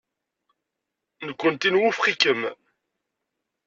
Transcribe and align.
Nekkenti 1.27 1.69
nwufeq-ikem. 1.71 2.41